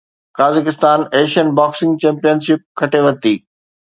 Kazakhstan 0.37 0.99
Asian 1.17 1.47
boxing 1.59 1.93
champion 2.05 2.37
ship 2.49 2.61
کٽي 2.83 2.99
ورتي 3.05 3.35